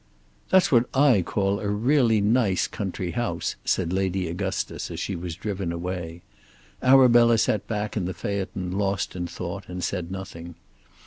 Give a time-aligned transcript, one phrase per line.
[0.49, 5.35] "That's what I call a really nice country house," said Lady Augustus as she was
[5.35, 6.23] driven away.
[6.81, 10.55] Arabella sat back in the phaeton lost in thought and said nothing.